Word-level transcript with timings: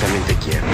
también 0.00 0.22
te 0.26 0.34
quiero. 0.44 0.66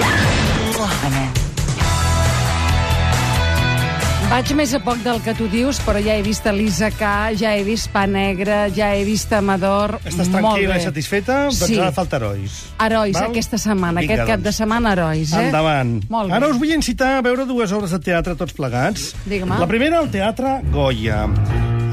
Vaig 4.33 4.49
més 4.57 4.71
a 4.73 4.79
poc 4.81 4.97
del 5.05 5.19
que 5.21 5.35
tu 5.37 5.45
dius, 5.51 5.77
però 5.85 5.99
ja 6.01 6.15
he 6.17 6.23
vist 6.25 6.45
Elisa 6.49 6.87
K, 6.89 7.09
ja 7.37 7.51
he 7.53 7.61
vist 7.67 7.91
Pa 7.93 8.07
Negre, 8.09 8.63
ja 8.73 8.87
he 8.97 9.03
vist 9.05 9.29
Amador... 9.37 9.99
Estàs 10.01 10.25
Molt 10.31 10.39
tranquil·la 10.39 10.73
bé. 10.73 10.81
i 10.81 10.85
satisfeta? 10.87 11.35
Doncs 11.51 11.59
Sí. 11.67 11.77
ara 11.77 11.91
falta 11.93 12.17
herois. 12.17 12.55
Herois, 12.81 13.13
Val? 13.13 13.29
aquesta 13.29 13.59
setmana, 13.61 14.01
Vinga, 14.01 14.13
aquest 14.15 14.31
cap 14.31 14.39
doncs. 14.39 14.47
de 14.49 14.53
setmana, 14.57 14.93
herois, 14.95 15.33
eh? 15.37 15.43
Endavant. 15.51 15.93
Molt 16.09 16.31
bé. 16.31 16.37
Ara 16.39 16.49
us 16.49 16.57
vull 16.57 16.73
incitar 16.73 17.11
a 17.19 17.21
veure 17.21 17.45
dues 17.45 17.71
obres 17.77 17.93
de 17.93 17.99
teatre 17.99 18.33
tots 18.39 18.53
plegats. 18.57 19.11
La 19.27 19.67
primera, 19.69 20.01
el 20.01 20.09
Teatre 20.09 20.61
Goya. 20.71 21.27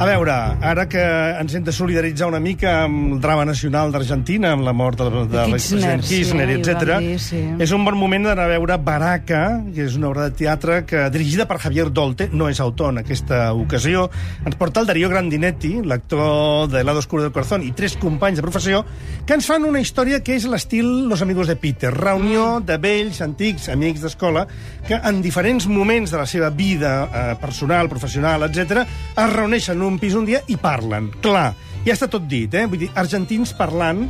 A 0.01 0.07
veure, 0.09 0.33
ara 0.65 0.87
que 0.89 1.01
ens 1.37 1.53
hem 1.53 1.65
de 1.67 1.73
solidaritzar 1.77 2.31
una 2.31 2.39
mica 2.41 2.71
amb 2.87 3.19
el 3.19 3.19
drama 3.21 3.43
nacional 3.45 3.91
d'Argentina, 3.93 4.55
amb 4.55 4.65
la 4.65 4.73
mort 4.73 4.97
de, 4.97 5.11
de, 5.11 5.25
De 5.29 5.43
l'expresident 5.53 6.01
Kirchner, 6.01 6.47
sí, 6.49 6.55
etc. 6.57 7.19
sí. 7.21 7.41
És 7.61 7.75
un 7.77 7.85
bon 7.85 7.99
moment 8.01 8.25
d'anar 8.31 8.47
a 8.47 8.53
veure 8.55 8.79
Baraka, 8.81 9.43
que 9.69 9.85
és 9.85 9.99
una 10.01 10.09
obra 10.09 10.31
de 10.31 10.39
teatre 10.39 10.79
que, 10.89 11.03
dirigida 11.13 11.45
per 11.51 11.59
Javier 11.61 11.91
Dolte, 11.93 12.31
no 12.33 12.49
és 12.49 12.63
autor 12.65 12.95
en 12.95 13.03
aquesta 13.03 13.51
ocasió, 13.53 14.07
ens 14.49 14.57
porta 14.57 14.81
el 14.81 14.89
Darío 14.89 15.11
Grandinetti, 15.13 15.75
l'actor 15.85 16.71
de 16.73 16.81
Lado 16.81 17.05
Oscuro 17.05 17.27
del 17.27 17.37
Corazón, 17.37 17.69
i 17.69 17.75
tres 17.77 17.99
companys 18.01 18.41
de 18.41 18.47
professió, 18.47 18.81
que 19.29 19.37
ens 19.37 19.51
fan 19.53 19.69
una 19.69 19.85
història 19.85 20.23
que 20.25 20.33
és 20.41 20.49
l'estil 20.49 21.11
Los 21.13 21.21
Amigos 21.21 21.53
de 21.53 21.59
Peter, 21.61 21.93
reunió 21.93 22.55
Mm. 22.63 22.65
de 22.73 22.81
vells, 22.81 23.21
antics, 23.21 23.69
amics 23.69 24.01
d'escola, 24.01 24.47
que 24.89 24.97
en 24.97 25.21
diferents 25.21 25.69
moments 25.69 26.11
de 26.11 26.17
la 26.17 26.25
seva 26.27 26.49
vida 26.49 27.05
eh, 27.05 27.37
personal, 27.39 27.93
professional, 27.93 28.49
etc, 28.49 28.89
es 29.13 29.33
reuneixen 29.37 29.77
en 29.77 29.90
un 29.91 29.99
pis 30.03 30.17
un 30.19 30.27
dia 30.29 30.41
i 30.49 30.57
parlen. 30.61 31.11
Clar, 31.25 31.51
ja 31.87 31.97
està 31.97 32.09
tot 32.11 32.27
dit, 32.31 32.53
eh? 32.55 32.67
Vull 32.71 32.87
dir, 32.87 32.91
argentins 33.01 33.55
parlant 33.59 34.07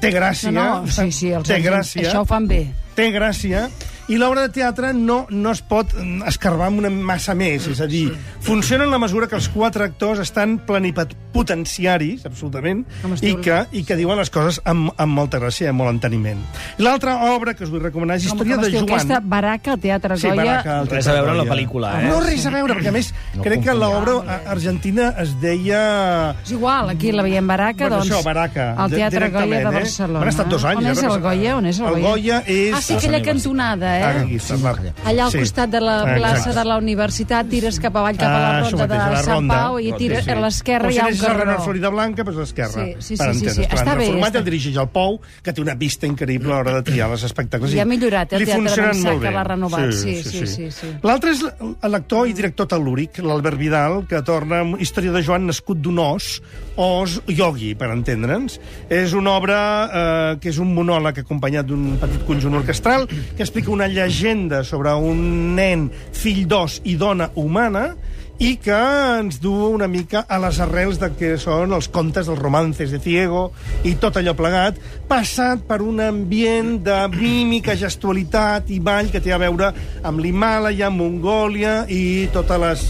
té 0.00 0.12
gràcia. 0.14 0.52
No, 0.54 0.66
no, 0.84 0.90
sí, 0.90 1.10
sí, 1.12 1.32
els 1.36 1.48
té 1.48 1.60
gràcia. 1.64 2.04
això 2.06 2.24
ho 2.24 2.28
fan 2.28 2.48
bé. 2.50 2.64
Té 2.96 3.10
gràcia. 3.14 3.66
I 4.10 4.16
l'obra 4.18 4.42
de 4.42 4.50
teatre 4.50 4.90
no, 4.92 5.20
no 5.30 5.52
es 5.54 5.60
pot 5.62 5.92
mm, 5.94 6.24
escarbar 6.26 6.66
amb 6.66 6.80
una 6.82 6.90
massa 6.90 7.34
més, 7.38 7.68
és 7.70 7.78
a 7.80 7.86
dir, 7.86 8.08
funciona 8.42 8.82
en 8.84 8.90
la 8.90 8.98
mesura 8.98 9.28
que 9.30 9.36
els 9.38 9.46
quatre 9.54 9.84
actors 9.86 10.18
estan 10.24 10.58
plenipotenciaris, 10.66 12.24
absolutament, 12.26 12.84
Com 13.04 13.14
i 13.22 13.34
que, 13.44 13.60
i 13.78 13.84
que 13.86 13.96
diuen 13.98 14.18
les 14.18 14.30
coses 14.34 14.58
amb, 14.68 14.90
amb 14.98 15.14
molta 15.14 15.38
gràcia 15.38 15.68
i 15.68 15.70
amb 15.70 15.78
molt 15.82 15.92
enteniment. 15.94 16.40
I 16.78 16.82
l'altra 16.86 17.14
obra 17.30 17.54
que 17.54 17.64
us 17.64 17.70
vull 17.70 17.82
recomanar 17.84 18.16
és 18.18 18.26
Com, 18.26 18.38
Història 18.40 18.56
com 18.58 18.64
es 18.64 18.72
de 18.72 18.78
Joan. 18.80 18.88
aquesta 18.90 19.20
Baraca, 19.22 19.72
al 19.76 19.80
Teatre 19.84 20.16
Sí, 20.16 20.26
Goya? 20.28 20.40
Baraka, 20.42 20.78
al 20.80 20.88
Res 20.90 21.04
Teatre 21.04 21.12
a 21.12 21.14
veure 21.20 21.30
amb 21.30 21.38
la 21.38 21.44
Goya. 21.44 21.54
pel·lícula, 21.54 21.92
eh? 22.00 22.08
No, 22.10 22.20
res 22.26 22.46
a 22.46 22.50
veure, 22.56 22.74
perquè 22.74 22.88
a 22.88 22.96
més, 22.98 23.12
No 23.36 23.42
crec 23.46 23.62
que 23.64 23.74
l'obra 23.74 24.16
a- 24.26 24.40
argentina 24.50 25.14
es 25.22 25.36
deia... 25.40 26.34
És 26.42 26.50
igual, 26.52 26.90
aquí 26.90 27.12
la 27.12 27.22
veiem 27.22 27.46
Baraca, 27.46 27.86
Bueno, 27.88 28.02
doncs... 28.02 28.10
això, 28.10 28.24
Baraka, 28.26 28.72
Al 28.74 28.90
Teatre 28.90 29.30
Goya 29.30 29.46
de 29.46 29.62
eh? 29.62 29.64
Barcelona. 29.78 30.22
Han 30.24 30.28
estat 30.34 30.48
dos 30.50 30.64
anys, 30.64 30.78
On 30.82 30.84
ja, 30.84 30.92
és 30.96 31.02
no 31.04 31.14
el 31.14 31.20
Goya? 31.22 31.56
On 31.60 31.66
és 31.66 31.78
el 31.78 31.86
El 31.86 31.92
Goya? 31.94 32.08
Goya 32.10 32.42
és- 32.46 32.74
Ah, 32.74 32.82
sí, 32.82 32.94
aquella 32.94 33.22
cantonada, 33.22 33.98
eh? 33.99 33.99
Aquí 34.02 34.36
està, 34.36 34.56
va. 34.62 34.72
Allà 35.04 35.24
al 35.26 35.30
Sí. 35.32 35.38
costat 35.38 35.70
de 35.70 35.80
la 35.80 36.00
Ah, 36.02 36.14
plaça 36.16 36.36
exacte. 36.38 36.58
de 36.58 36.64
la 36.64 36.76
universitat, 36.78 37.48
tires 37.48 37.78
cap 37.80 37.96
avall, 37.96 38.16
cap 38.16 38.28
a 38.28 38.36
Ah, 38.36 38.60
la 38.60 38.66
això 38.66 38.70
ronda 38.72 38.86
mateix, 38.86 39.00
a 39.00 39.08
de 39.08 39.14
la 39.14 39.22
Sant 39.22 39.34
ronda. 39.34 39.54
Pau 39.54 39.78
i 39.80 39.92
tires 39.92 40.28
a 40.28 40.34
l'esquerra 40.34 40.92
hi 40.92 40.98
ha 40.98 41.06
un 41.06 41.14
si 41.14 41.20
carreró. 41.20 41.40
Renal 41.44 41.60
Florida 41.62 41.88
Blanca, 41.90 42.22
doncs 42.24 42.36
a 42.36 42.40
l'esquerra. 42.40 42.84
Sí, 42.84 42.94
sí, 43.00 43.16
per 43.16 43.34
sí, 43.34 43.40
sí, 43.40 43.50
sí. 43.50 43.60
Per 43.68 43.78
Està 43.78 43.96
bé, 43.96 44.06
format 44.06 44.32
està- 44.32 44.38
el 44.38 44.44
dirigeix 44.44 44.76
el 44.76 44.88
Pou, 44.88 45.20
que 45.42 45.52
té 45.52 45.60
una 45.60 45.74
vista 45.74 46.06
increïble 46.06 46.52
a 46.52 46.56
l'hora 46.56 46.74
de 46.74 46.82
triar 46.82 47.10
els 47.10 47.22
espectacles. 47.24 47.72
I 47.74 47.80
ha 47.80 47.84
millorat, 47.84 48.32
eh, 48.32 48.36
el 48.36 48.44
teatre 48.44 48.62
d'ençà 48.92 49.18
que 49.20 49.30
l'ha 49.30 49.44
renovat. 49.44 49.92
Sí, 49.92 50.22
sí, 50.22 50.46
sí, 50.46 50.70
sí. 50.70 50.86
L'altre 51.02 51.30
és 51.30 51.44
l'actor 51.82 52.26
i 52.28 52.32
director 52.32 52.66
tel·lúric, 52.66 53.18
l'Albert 53.22 53.58
Vidal, 53.58 54.06
que 54.08 54.20
torna 54.22 54.60
amb 54.60 54.80
Història 54.80 55.12
de 55.12 55.22
Joan 55.22 55.46
nascut 55.46 55.78
d'un 55.80 55.98
os, 55.98 56.40
os 56.76 57.20
yogi, 57.26 57.74
per 57.74 57.90
entendre'ns. 57.90 58.58
És 58.88 59.12
una 59.12 59.32
obra 59.32 59.90
eh, 60.32 60.36
que 60.40 60.48
és 60.50 60.58
un 60.58 60.74
monòleg 60.74 61.18
acompanyat 61.18 61.66
d'un 61.66 61.96
petit 62.00 62.24
conjunt 62.26 62.54
orquestral 62.54 63.06
que 63.08 63.42
explica 63.42 63.70
una 63.70 63.79
llegenda 63.88 64.64
sobre 64.64 64.92
un 64.92 65.54
nen, 65.56 65.88
fill 66.12 66.46
d'os 66.50 66.80
i 66.84 66.96
dona 67.00 67.30
humana, 67.34 67.92
i 68.40 68.54
que 68.56 68.76
ens 69.20 69.36
du 69.36 69.52
una 69.52 69.84
mica 69.84 70.22
a 70.24 70.38
les 70.40 70.58
arrels 70.64 70.96
de 71.00 71.10
que 71.12 71.34
són 71.40 71.74
els 71.76 71.90
contes 71.92 72.24
dels 72.24 72.40
romances 72.40 72.88
de 72.88 73.00
Ciego 73.04 73.50
i 73.84 73.92
tot 74.00 74.16
allò 74.16 74.32
plegat, 74.36 74.78
passat 75.10 75.66
per 75.68 75.82
un 75.84 76.00
ambient 76.00 76.78
de 76.86 76.96
mímica, 77.12 77.76
gestualitat 77.76 78.72
i 78.72 78.80
ball 78.80 79.12
que 79.12 79.20
té 79.20 79.34
a 79.36 79.40
veure 79.42 79.68
amb 80.00 80.24
l'Himàlaia, 80.24 80.88
Mongòlia 80.88 81.82
i 81.92 82.30
totes 82.32 82.64
les 82.64 82.86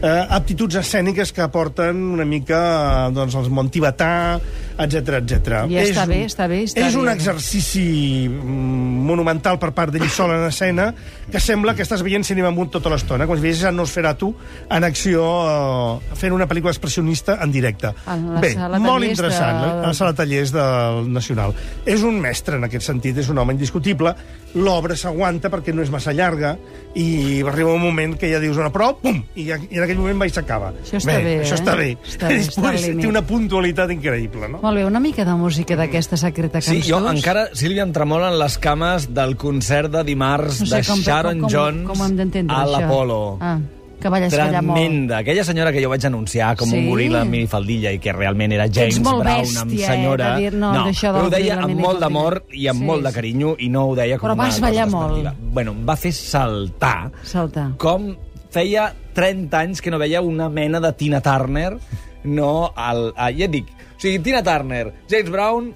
eh, 0.00 0.24
aptituds 0.38 0.80
escèniques 0.80 1.36
que 1.36 1.44
aporten 1.44 2.00
una 2.16 2.24
mica 2.24 3.10
doncs, 3.12 3.36
els 3.36 3.52
món 3.52 3.68
tibetà, 3.68 4.40
etc 4.78 5.20
etc. 5.20 5.64
I 5.70 5.78
està 5.82 6.04
bé, 6.10 6.24
està 6.26 6.48
bé, 6.50 6.62
està 6.66 6.82
és 6.88 6.94
un 6.98 7.06
bé. 7.06 7.12
exercici 7.14 8.28
mm, 8.28 9.04
monumental 9.06 9.58
per 9.62 9.70
part 9.76 9.92
d'ell 9.94 10.08
sol 10.10 10.32
en 10.34 10.46
escena 10.48 10.88
que 11.30 11.40
sembla 11.40 11.74
que 11.74 11.82
estàs 11.84 12.02
veient 12.04 12.24
cinema 12.26 12.50
mut 12.54 12.70
tota 12.74 12.90
l'estona, 12.92 13.26
com 13.26 13.36
si 13.38 13.42
veiessis 13.46 13.64
a 13.68 13.72
Nosferatu 13.72 14.32
en 14.70 14.84
acció 14.84 15.24
eh, 15.24 16.14
fent 16.18 16.34
una 16.36 16.46
pel·lícula 16.50 16.72
expressionista 16.74 17.38
en 17.42 17.52
directe. 17.52 17.92
En 18.10 18.26
Bé, 18.40 18.54
molt 18.80 19.04
interessant, 19.06 19.60
de- 19.62 19.70
a 19.84 19.86
la 19.88 19.94
sala 19.94 20.12
tallers 20.14 20.52
del 20.52 21.12
Nacional. 21.12 21.54
És 21.86 22.02
un 22.02 22.18
mestre 22.20 22.56
en 22.58 22.64
aquest 22.68 22.86
sentit, 22.90 23.16
és 23.18 23.28
un 23.30 23.38
home 23.38 23.54
indiscutible, 23.54 24.14
l'obra 24.54 24.94
s'aguanta 24.96 25.50
perquè 25.50 25.72
no 25.74 25.82
és 25.82 25.90
massa 25.90 26.12
llarga 26.14 26.54
i 26.94 27.42
arriba 27.42 27.72
un 27.74 27.82
moment 27.82 28.14
que 28.18 28.28
ja 28.30 28.38
dius 28.42 28.56
una 28.60 28.70
prou, 28.74 28.96
pum, 29.02 29.22
i, 29.34 29.48
i 29.48 29.78
en 29.78 29.82
aquell 29.82 29.98
moment 29.98 30.20
va 30.22 30.28
i 30.28 30.34
s'acaba. 30.34 30.72
Això 30.82 31.00
està 31.00 31.16
bé, 31.18 31.38
Això 31.42 31.56
eh? 31.56 31.60
està 31.62 31.74
bé. 31.78 31.88
Està 32.06 32.28
bé, 32.28 32.38
està 32.44 32.62
després 32.62 32.86
té 33.00 33.08
una 33.10 33.22
puntualitat 33.26 33.90
increïble, 33.96 34.48
no? 34.52 34.60
Molt 34.64 34.78
bé, 34.80 34.84
una 34.88 35.00
mica 35.00 35.26
de 35.28 35.34
música 35.36 35.76
d'aquesta 35.76 36.16
secreta 36.16 36.60
Sí, 36.64 36.78
cançons. 36.80 36.88
jo 36.88 37.10
encara, 37.10 37.48
Sílvia, 37.52 37.82
em 37.84 37.92
tremolen 37.92 38.38
les 38.40 38.56
cames 38.58 39.10
del 39.12 39.36
concert 39.36 39.90
de 39.92 40.04
dimarts 40.08 40.60
No 40.62 40.66
sé 40.70 40.76
de 40.80 40.84
com- 40.88 41.00
Sharon 41.04 41.40
com- 41.40 41.50
com- 41.50 41.52
Jones 41.52 41.86
com 41.86 42.50
a 42.54 42.64
l'Apolo. 42.66 43.38
Ah, 43.42 43.58
que 44.00 44.08
balles 44.08 44.32
ballar 44.36 44.62
molt. 44.62 44.78
Tremenda. 44.78 45.18
Aquella 45.18 45.44
senyora 45.44 45.70
que 45.72 45.82
jo 45.82 45.88
vaig 45.88 46.04
anunciar 46.06 46.56
com 46.56 46.68
Sí? 46.68 46.76
un 46.78 46.88
goril·la 46.90 47.22
en 47.22 47.30
minifaldilla 47.30 47.92
i 47.92 47.98
que 47.98 48.12
realment 48.12 48.52
era 48.52 48.66
James 48.68 49.00
Brown 49.00 49.22
bèstia, 49.24 49.60
amb 49.62 49.72
eh, 49.72 49.86
senyora... 49.86 50.34
de 50.34 50.40
dir, 50.42 50.52
no, 50.54 50.72
d'això 50.72 51.12
però 51.12 51.26
ho 51.26 51.30
deia 51.30 51.60
amb 51.62 51.78
molt 51.80 52.00
d'amor 52.00 52.44
i 52.52 52.66
amb 52.68 52.80
Sí, 52.80 52.84
molt 52.86 53.02
de 53.04 53.08
sí. 53.10 53.14
carinyo 53.14 53.56
i 53.58 53.68
no 53.68 53.86
ho 53.88 53.94
deia 53.94 54.18
com 54.18 54.28
Però 54.28 54.34
una 54.34 54.42
vas 54.44 54.54
cosa 54.54 54.66
ballar 54.66 54.88
molt. 54.90 55.28
Bueno, 55.52 55.72
em 55.72 55.86
va 55.88 55.96
fer 55.96 56.12
saltar 56.12 57.12
Salta. 57.22 57.70
com 57.76 58.14
feia 58.50 58.94
30 59.12 59.58
anys 59.60 59.80
que 59.82 59.90
no 59.90 59.98
veia 59.98 60.20
una 60.22 60.48
mena 60.48 60.80
de 60.80 60.92
Tina 60.92 61.20
Turner, 61.20 61.76
no 62.24 62.72
al... 62.74 63.12
Ja 63.16 63.44
et 63.44 63.50
dic, 63.50 63.66
o 63.96 64.00
sigui, 64.00 64.18
Tina 64.24 64.42
Turner, 64.42 64.92
James 65.08 65.30
Brown 65.30 65.74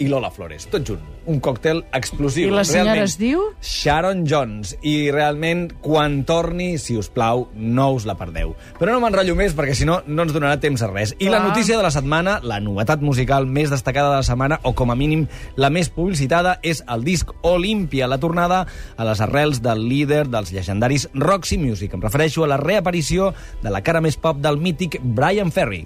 i 0.00 0.08
Lola 0.08 0.30
Flores, 0.32 0.64
tot 0.72 0.86
junt. 0.88 1.02
Un 1.28 1.42
còctel 1.44 1.82
explosiu. 1.92 2.48
I 2.48 2.54
la 2.54 2.64
senyora 2.64 2.94
Realment, 2.94 3.10
es 3.10 3.18
diu? 3.20 3.42
Sharon 3.60 4.22
Jones. 4.26 4.72
I 4.80 5.10
realment, 5.12 5.66
quan 5.84 6.22
torni, 6.24 6.70
si 6.80 6.96
us 6.96 7.10
plau, 7.12 7.44
no 7.52 7.90
us 7.92 8.06
la 8.08 8.16
perdeu. 8.18 8.54
Però 8.78 8.94
no 8.94 9.02
m'enrotllo 9.04 9.36
més, 9.36 9.52
perquè 9.54 9.76
si 9.76 9.84
no, 9.84 9.98
no 10.08 10.24
ens 10.24 10.32
donarà 10.32 10.56
temps 10.62 10.80
a 10.80 10.88
res. 10.88 11.12
I 11.18 11.28
la 11.28 11.42
Clar. 11.42 11.50
notícia 11.52 11.76
de 11.76 11.84
la 11.84 11.92
setmana, 11.92 12.38
la 12.42 12.62
novetat 12.64 13.04
musical 13.04 13.44
més 13.46 13.68
destacada 13.70 14.14
de 14.14 14.22
la 14.22 14.26
setmana, 14.26 14.58
o 14.64 14.72
com 14.72 14.90
a 14.90 14.96
mínim 14.96 15.26
la 15.60 15.68
més 15.68 15.92
publicitada, 15.92 16.56
és 16.64 16.80
el 16.88 17.04
disc 17.04 17.36
Olímpia, 17.44 18.08
la 18.08 18.18
tornada 18.18 18.64
a 18.96 19.04
les 19.04 19.20
arrels 19.20 19.60
del 19.60 19.84
líder 19.86 20.24
dels 20.32 20.54
llegendaris 20.56 21.10
Roxy 21.12 21.60
Music. 21.60 21.92
Em 21.92 22.00
refereixo 22.08 22.48
a 22.48 22.48
la 22.48 22.58
reaparició 22.58 23.34
de 23.60 23.68
la 23.70 23.84
cara 23.84 24.00
més 24.00 24.16
pop 24.16 24.40
del 24.40 24.56
mític 24.56 24.96
Brian 25.04 25.52
Ferry. 25.52 25.84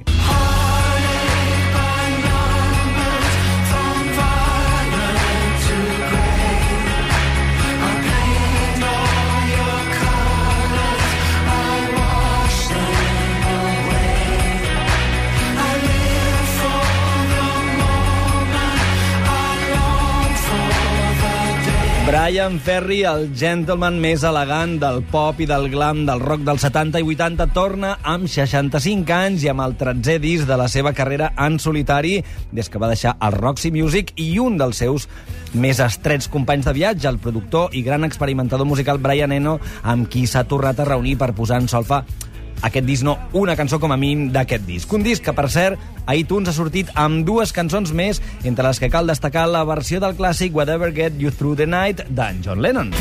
Brian 22.25 22.55
Ferry, 22.57 23.03
el 23.05 23.27
gentleman 23.37 23.99
més 24.01 24.23
elegant 24.25 24.79
del 24.81 25.03
pop 25.11 25.43
i 25.45 25.49
del 25.51 25.67
glam 25.69 26.07
del 26.09 26.23
rock 26.23 26.41
dels 26.47 26.65
70 26.65 27.03
i 27.03 27.05
80, 27.05 27.47
torna 27.53 27.91
amb 28.01 28.31
65 28.33 29.13
anys 29.13 29.45
i 29.45 29.51
amb 29.53 29.61
el 29.61 29.77
13è 29.77 30.17
disc 30.23 30.49
de 30.49 30.57
la 30.57 30.71
seva 30.73 30.95
carrera 30.97 31.35
en 31.37 31.59
solitari. 31.61 32.15
Des 32.49 32.73
que 32.73 32.81
va 32.81 32.89
deixar 32.89 33.19
el 33.21 33.37
Roxy 33.37 33.69
Music 33.77 34.15
i 34.17 34.31
un 34.41 34.57
dels 34.57 34.81
seus 34.81 35.05
més 35.53 35.85
estrets 35.85 36.33
companys 36.33 36.65
de 36.65 36.73
viatge, 36.81 37.11
el 37.13 37.21
productor 37.21 37.77
i 37.77 37.85
gran 37.85 38.09
experimentador 38.09 38.65
musical 38.65 39.05
Brian 39.05 39.37
Eno, 39.37 39.59
amb 39.83 40.09
qui 40.09 40.25
s'ha 40.25 40.49
tornat 40.49 40.81
a 40.81 40.89
reunir 40.95 41.19
per 41.21 41.35
posar 41.37 41.61
en 41.61 41.69
solfa 41.69 42.07
aquest 42.63 42.87
disc, 42.87 43.05
no, 43.05 43.17
una 43.33 43.57
cançó 43.57 43.81
com 43.81 43.93
a 43.93 43.99
mínim 44.01 44.31
d'aquest 44.33 44.67
disc. 44.69 44.93
Un 44.93 45.03
disc 45.03 45.25
que, 45.25 45.35
per 45.37 45.49
cert, 45.51 45.81
a 46.07 46.17
iTunes 46.17 46.49
ha 46.49 46.57
sortit 46.57 46.91
amb 46.95 47.25
dues 47.27 47.53
cançons 47.53 47.93
més, 47.93 48.23
entre 48.45 48.67
les 48.69 48.81
que 48.81 48.91
cal 48.93 49.11
destacar 49.11 49.47
la 49.51 49.65
versió 49.69 50.01
del 50.01 50.17
clàssic 50.19 50.55
Whatever 50.55 50.93
Get 50.95 51.19
You 51.19 51.33
Through 51.35 51.57
the 51.61 51.67
Night 51.67 52.07
d'en 52.11 52.43
John 52.45 52.63
Lennon. 52.63 52.93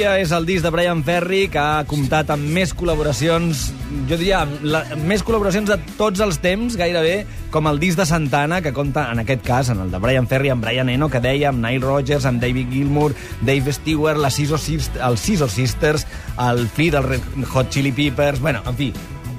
Olímpia 0.00 0.22
és 0.24 0.30
el 0.32 0.46
disc 0.48 0.64
de 0.64 0.70
Brian 0.72 1.02
Ferry 1.04 1.42
que 1.52 1.60
ha 1.60 1.82
comptat 1.84 2.30
amb 2.32 2.46
més 2.54 2.70
col·laboracions, 2.72 3.66
jo 4.08 4.16
diria, 4.16 4.38
la, 4.64 4.80
més 5.04 5.20
col·laboracions 5.20 5.68
de 5.68 5.76
tots 5.98 6.22
els 6.24 6.38
temps, 6.40 6.72
gairebé, 6.80 7.26
com 7.52 7.68
el 7.68 7.76
disc 7.82 8.00
de 8.00 8.06
Santana, 8.08 8.62
que 8.64 8.72
compta, 8.72 9.10
en 9.12 9.20
aquest 9.20 9.44
cas, 9.44 9.68
en 9.68 9.82
el 9.84 9.92
de 9.92 10.00
Brian 10.00 10.24
Ferry, 10.30 10.48
amb 10.54 10.64
Brian 10.64 10.88
Eno, 10.88 11.10
que 11.12 11.20
deia, 11.20 11.50
amb 11.50 11.60
Nile 11.60 11.84
Rodgers, 11.84 12.24
amb 12.24 12.40
David 12.40 12.72
Gilmour, 12.72 13.12
Dave 13.44 13.76
Stewart, 13.76 14.16
la 14.16 14.32
Scissor 14.32 14.62
Sisters, 14.64 15.04
els 15.04 15.20
Scissor 15.20 15.52
Sisters, 15.52 16.06
el 16.48 16.64
Flea 16.64 16.96
del 16.96 17.08
Red 17.10 17.50
Hot 17.52 17.68
Chili 17.68 17.92
Peppers... 17.92 18.40
Bueno, 18.40 18.64
en 18.64 18.80
fi, 18.80 18.94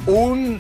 un, 0.06 0.60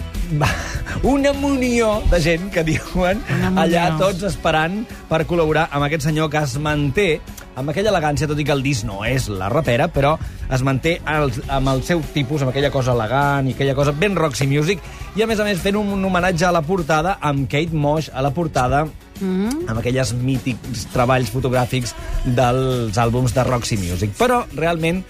una 1.13 1.33
munió 1.33 1.99
de 2.09 2.23
gent 2.25 2.49
que 2.49 2.65
diuen 2.65 3.21
allà 3.53 3.91
tots 4.01 4.25
esperant 4.33 4.81
per 5.09 5.27
col·laborar 5.29 5.67
amb 5.69 5.85
aquest 5.85 6.09
senyor 6.09 6.33
que 6.33 6.41
es 6.41 6.57
manté 6.57 7.07
amb 7.55 7.71
aquella 7.71 7.91
elegància, 7.91 8.27
tot 8.29 8.39
i 8.39 8.45
que 8.47 8.55
el 8.55 8.63
disc 8.63 8.85
no 8.87 9.01
és 9.07 9.27
la 9.29 9.49
rapera, 9.51 9.89
però 9.91 10.15
es 10.51 10.63
manté 10.63 10.97
el, 11.07 11.31
amb 11.51 11.73
el 11.73 11.83
seu 11.87 12.01
tipus, 12.13 12.41
amb 12.41 12.53
aquella 12.53 12.71
cosa 12.71 12.95
elegant 12.95 13.49
i 13.49 13.55
aquella 13.55 13.75
cosa 13.75 13.91
ben 13.91 14.15
Roxy 14.15 14.47
Music, 14.47 14.81
i 15.15 15.23
a 15.23 15.27
més 15.27 15.39
a 15.39 15.47
més 15.47 15.61
fent 15.61 15.79
un, 15.79 15.93
un 15.97 16.05
homenatge 16.07 16.47
a 16.47 16.53
la 16.55 16.63
portada 16.65 17.17
amb 17.21 17.49
Kate 17.51 17.75
Mosh 17.75 18.11
a 18.13 18.23
la 18.23 18.33
portada 18.35 18.85
Mm. 19.21 19.67
amb 19.69 19.77
aquelles 19.77 20.15
mítics 20.17 20.87
treballs 20.89 21.29
fotogràfics 21.29 21.91
dels 22.25 22.97
àlbums 22.97 23.35
de 23.35 23.43
Roxy 23.45 23.77
Music. 23.77 24.15
Però, 24.17 24.39
realment, 24.57 25.03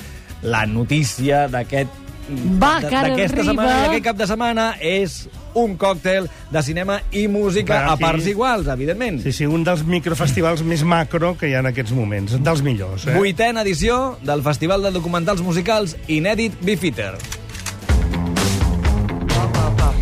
la 0.44 0.66
notícia 0.68 1.46
d'aquest 1.52 2.00
d'aquesta 2.32 3.44
setmana 3.44 3.72
i 3.72 3.86
d'aquest 3.86 4.06
cap 4.06 4.20
de 4.20 4.28
setmana 4.30 4.66
és 4.80 5.24
un 5.54 5.76
còctel 5.78 6.30
de 6.52 6.64
cinema 6.64 7.02
i 7.12 7.28
música 7.28 7.74
Va, 7.74 7.86
a 7.92 7.94
aquí. 7.94 8.04
parts 8.04 8.28
iguals, 8.28 8.68
evidentment. 8.68 9.22
Sí, 9.24 9.32
sí, 9.32 9.46
un 9.46 9.64
dels 9.64 9.84
microfestivals 9.88 10.64
més 10.64 10.84
macro 10.84 11.36
que 11.38 11.50
hi 11.50 11.56
ha 11.56 11.60
en 11.60 11.72
aquests 11.72 11.92
moments, 11.98 12.38
dels 12.44 12.62
millors. 12.66 13.08
Eh? 13.08 13.16
Vuitena 13.18 13.62
edició 13.62 14.18
del 14.24 14.44
Festival 14.44 14.82
de 14.84 14.92
Documentals 14.92 15.42
Musicals 15.42 15.98
Inèdit 16.08 16.54
Beefeater. 16.62 17.16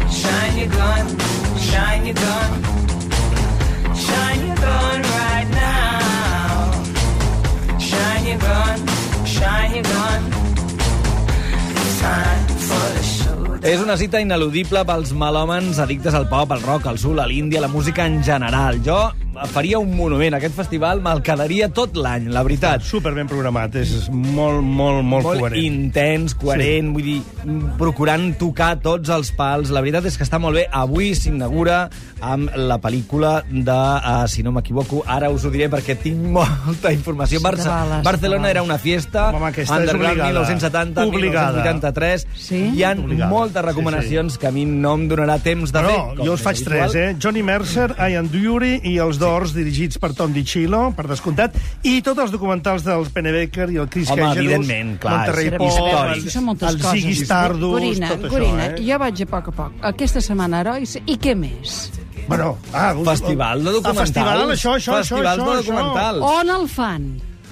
Shine 0.10 0.58
your 0.58 0.70
gun, 0.74 1.08
shine 1.60 2.06
your 2.08 2.16
gun, 2.16 2.79
És 13.60 13.82
una 13.84 13.98
cita 14.00 14.22
ineludible 14.24 14.86
pels 14.88 15.10
melòmens 15.12 15.82
addictes 15.84 16.16
al 16.16 16.30
pop, 16.32 16.54
al 16.56 16.62
rock, 16.64 16.86
al 16.88 17.00
soul, 17.02 17.20
a 17.20 17.26
l'índia, 17.28 17.60
a 17.60 17.66
la 17.66 17.72
música 17.72 18.06
en 18.08 18.22
general. 18.24 18.80
Jo 18.86 19.10
faria 19.52 19.80
un 19.80 19.96
monument. 19.96 20.34
Aquest 20.36 20.56
festival 20.56 21.02
me'l 21.02 21.22
quedaria 21.26 21.70
tot 21.70 21.96
l'any, 21.96 22.28
la 22.34 22.44
veritat. 22.44 22.82
Super 22.84 23.14
ben 23.16 23.28
programat, 23.30 23.76
és 23.80 24.10
molt, 24.10 24.62
molt, 24.64 25.04
molt, 25.04 25.26
molt 25.26 25.40
coherent. 25.40 25.64
intens, 25.64 26.36
coherent, 26.36 26.90
sí. 26.90 26.94
vull 26.94 27.04
dir, 27.04 27.22
procurant 27.80 28.34
tocar 28.40 28.80
tots 28.84 29.10
els 29.14 29.32
pals. 29.38 29.70
La 29.74 29.82
veritat 29.82 30.06
és 30.10 30.18
que 30.18 30.26
està 30.28 30.40
molt 30.42 30.56
bé. 30.60 30.66
Avui 30.72 31.14
s'inaugura 31.16 31.90
amb 32.22 32.50
la 32.60 32.80
pel·lícula 32.84 33.44
de, 33.50 33.72
uh, 33.72 34.28
si 34.28 34.44
no 34.44 34.52
m'equivoco, 34.52 35.04
ara 35.08 35.30
us 35.32 35.46
ho 35.46 35.52
diré 35.54 35.70
perquè 35.72 35.96
tinc 36.02 36.20
molta 36.36 36.92
informació. 36.96 37.40
Sí, 37.40 37.46
Barça, 37.46 37.70
vales, 37.70 38.02
te 38.04 38.10
Barcelona 38.10 38.42
vales. 38.42 38.52
era 38.58 38.64
una 38.64 38.78
fiesta, 38.78 39.30
Home, 39.30 39.48
aquesta 39.54 39.76
és 39.76 39.82
underground 39.82 40.12
obligada. 40.20 40.30
1970, 40.34 41.06
Obligada. 41.06 41.64
1983. 41.64 42.28
Sí? 42.36 42.62
Hi 42.76 42.84
ha 42.84 42.92
Obligada. 42.98 43.30
moltes 43.32 43.62
Sí, 43.62 43.68
recomanacions 43.68 44.38
que 44.38 44.48
a 44.48 44.52
mi 44.52 44.66
no 44.66 44.94
em 44.96 45.08
donarà 45.10 45.40
temps 45.42 45.72
de 45.72 45.82
No, 45.82 45.88
fer. 45.90 45.98
no, 46.18 46.26
jo 46.26 46.34
us 46.34 46.42
faig 46.42 46.58
habitual. 46.58 46.92
tres, 46.92 46.96
eh? 46.96 47.16
Johnny 47.20 47.44
Mercer, 47.44 47.96
Ian 48.00 48.30
Dury 48.32 48.80
i 48.84 48.98
els 48.98 49.19
Doors, 49.20 49.54
dirigits 49.56 50.00
per 50.02 50.14
Tom 50.18 50.34
DiCillo, 50.34 50.90
per 50.98 51.06
descomptat, 51.12 51.56
i 51.84 52.00
tots 52.06 52.24
els 52.26 52.34
documentals 52.34 52.86
del 52.88 53.06
Pennebaker 53.14 53.70
i 53.76 53.80
el 53.84 53.90
Chris 53.92 54.10
Home, 54.10 54.24
Cageros, 54.24 54.44
evidentment, 54.46 54.98
clar, 55.04 55.18
Monterrey 55.20 55.54
Pop. 55.56 55.70
Això 55.70 56.42
el. 56.42 56.84
Ziggy 56.90 57.16
Stardust, 57.24 57.72
Gorina, 57.78 58.14
tot 58.16 58.26
això, 58.26 58.34
Gorina, 58.34 58.68
eh? 58.72 58.84
jo 58.88 59.00
vaig 59.06 59.24
a 59.24 59.30
poc 59.30 59.50
a 59.52 59.58
poc. 59.62 59.80
Aquesta 59.94 60.24
setmana, 60.24 60.64
herois, 60.64 60.98
i 61.06 61.18
què 61.22 61.36
més? 61.38 61.80
Bueno, 62.30 62.58
ah, 62.74 62.94
un- 62.94 63.06
Festival 63.06 63.64
de 63.64 63.72
documentals. 63.72 64.08
Festival, 64.08 64.52
això, 64.52 64.76
això, 64.78 65.00
Festivals 65.00 65.40
això, 65.40 65.50
de 65.50 65.60
això, 65.60 65.66
documentals. 65.66 66.22
On 66.22 66.56
el 66.56 66.70
fan? 66.70 67.10